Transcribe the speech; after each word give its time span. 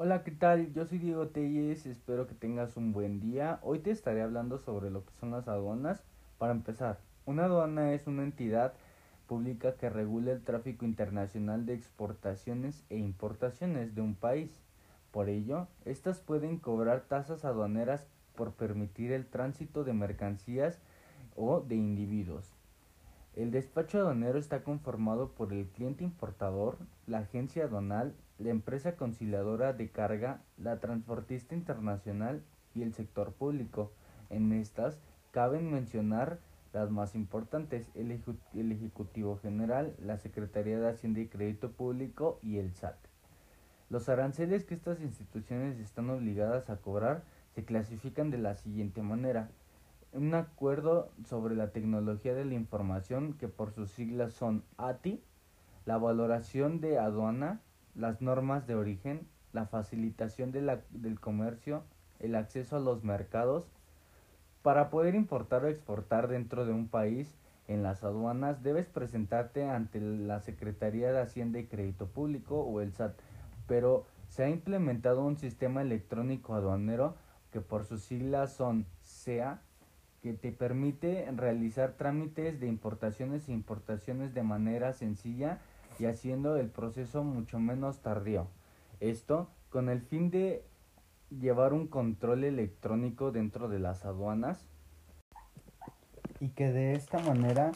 Hola, 0.00 0.22
¿qué 0.22 0.30
tal? 0.30 0.72
Yo 0.74 0.86
soy 0.86 0.98
Diego 0.98 1.26
Telles, 1.26 1.84
espero 1.84 2.28
que 2.28 2.34
tengas 2.36 2.76
un 2.76 2.92
buen 2.92 3.18
día. 3.18 3.58
Hoy 3.62 3.80
te 3.80 3.90
estaré 3.90 4.22
hablando 4.22 4.58
sobre 4.58 4.90
lo 4.90 5.04
que 5.04 5.12
son 5.18 5.32
las 5.32 5.48
aduanas. 5.48 6.04
Para 6.38 6.52
empezar, 6.52 7.00
una 7.26 7.46
aduana 7.46 7.92
es 7.92 8.06
una 8.06 8.22
entidad 8.22 8.74
pública 9.26 9.74
que 9.74 9.90
regula 9.90 10.30
el 10.30 10.44
tráfico 10.44 10.84
internacional 10.84 11.66
de 11.66 11.74
exportaciones 11.74 12.84
e 12.90 12.96
importaciones 12.96 13.96
de 13.96 14.00
un 14.00 14.14
país. 14.14 14.52
Por 15.10 15.28
ello, 15.28 15.66
estas 15.84 16.20
pueden 16.20 16.58
cobrar 16.58 17.00
tasas 17.08 17.44
aduaneras 17.44 18.06
por 18.36 18.52
permitir 18.52 19.10
el 19.10 19.26
tránsito 19.26 19.82
de 19.82 19.94
mercancías 19.94 20.78
o 21.34 21.58
de 21.58 21.74
individuos. 21.74 22.54
El 23.34 23.50
despacho 23.50 23.98
aduanero 23.98 24.38
está 24.38 24.64
conformado 24.64 25.30
por 25.32 25.52
el 25.52 25.66
cliente 25.68 26.04
importador, 26.04 26.78
la 27.06 27.18
agencia 27.18 27.64
aduanal, 27.64 28.14
la 28.38 28.50
empresa 28.50 28.96
conciliadora 28.96 29.72
de 29.72 29.90
carga, 29.90 30.42
la 30.56 30.80
transportista 30.80 31.54
internacional 31.54 32.42
y 32.74 32.82
el 32.82 32.94
sector 32.94 33.32
público. 33.32 33.92
En 34.30 34.52
estas 34.52 35.00
caben 35.30 35.70
mencionar 35.70 36.40
las 36.72 36.90
más 36.90 37.14
importantes, 37.14 37.86
el, 37.94 38.10
Ejecutivo 38.72 39.38
General, 39.38 39.94
la 40.00 40.18
Secretaría 40.18 40.78
de 40.78 40.88
Hacienda 40.88 41.20
y 41.20 41.28
Crédito 41.28 41.72
Público 41.72 42.38
y 42.42 42.58
el 42.58 42.74
SAT. 42.74 42.96
Los 43.90 44.08
aranceles 44.08 44.64
que 44.64 44.74
estas 44.74 45.00
instituciones 45.00 45.78
están 45.78 46.10
obligadas 46.10 46.68
a 46.68 46.76
cobrar 46.76 47.24
se 47.54 47.64
clasifican 47.64 48.30
de 48.30 48.38
la 48.38 48.54
siguiente 48.54 49.02
manera. 49.02 49.50
Un 50.12 50.34
acuerdo 50.34 51.10
sobre 51.24 51.54
la 51.54 51.70
tecnología 51.70 52.34
de 52.34 52.44
la 52.44 52.54
información, 52.54 53.34
que 53.34 53.48
por 53.48 53.72
sus 53.72 53.90
siglas 53.90 54.32
son 54.32 54.64
ATI, 54.78 55.22
la 55.84 55.98
valoración 55.98 56.80
de 56.80 56.98
aduana, 56.98 57.60
las 57.94 58.22
normas 58.22 58.66
de 58.66 58.74
origen, 58.74 59.26
la 59.52 59.66
facilitación 59.66 60.50
de 60.50 60.62
la, 60.62 60.80
del 60.90 61.20
comercio, 61.20 61.82
el 62.20 62.34
acceso 62.34 62.76
a 62.76 62.80
los 62.80 63.04
mercados. 63.04 63.66
Para 64.62 64.90
poder 64.90 65.14
importar 65.14 65.64
o 65.64 65.68
exportar 65.68 66.28
dentro 66.28 66.64
de 66.64 66.72
un 66.72 66.88
país, 66.88 67.38
en 67.68 67.82
las 67.82 68.02
aduanas 68.02 68.62
debes 68.62 68.86
presentarte 68.86 69.68
ante 69.68 70.00
la 70.00 70.40
Secretaría 70.40 71.12
de 71.12 71.20
Hacienda 71.20 71.58
y 71.58 71.66
Crédito 71.66 72.06
Público 72.06 72.60
o 72.60 72.80
el 72.80 72.94
SAT, 72.94 73.14
pero 73.66 74.06
se 74.28 74.44
ha 74.44 74.48
implementado 74.48 75.22
un 75.22 75.36
sistema 75.36 75.82
electrónico 75.82 76.54
aduanero 76.54 77.14
que 77.52 77.60
por 77.60 77.84
sus 77.84 78.02
siglas 78.02 78.52
son 78.52 78.86
SEA, 79.02 79.60
que 80.22 80.32
te 80.32 80.52
permite 80.52 81.30
realizar 81.36 81.92
trámites 81.92 82.60
de 82.60 82.66
importaciones 82.66 83.48
e 83.48 83.52
importaciones 83.52 84.34
de 84.34 84.42
manera 84.42 84.92
sencilla 84.92 85.58
y 85.98 86.06
haciendo 86.06 86.56
el 86.56 86.68
proceso 86.68 87.24
mucho 87.24 87.58
menos 87.58 88.00
tardío. 88.00 88.48
Esto 89.00 89.48
con 89.70 89.88
el 89.88 90.00
fin 90.02 90.30
de 90.30 90.64
llevar 91.30 91.72
un 91.72 91.86
control 91.86 92.44
electrónico 92.44 93.32
dentro 93.32 93.68
de 93.68 93.78
las 93.78 94.04
aduanas 94.04 94.66
y 96.40 96.48
que 96.50 96.72
de 96.72 96.94
esta 96.94 97.18
manera 97.18 97.72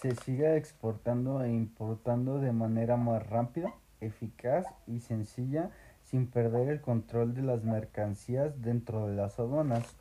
se 0.00 0.14
siga 0.14 0.56
exportando 0.56 1.42
e 1.42 1.50
importando 1.50 2.38
de 2.38 2.52
manera 2.52 2.96
más 2.96 3.26
rápida, 3.28 3.74
eficaz 4.00 4.66
y 4.86 5.00
sencilla 5.00 5.70
sin 6.04 6.26
perder 6.28 6.68
el 6.68 6.80
control 6.80 7.34
de 7.34 7.42
las 7.42 7.64
mercancías 7.64 8.62
dentro 8.62 9.08
de 9.08 9.16
las 9.16 9.38
aduanas. 9.38 9.96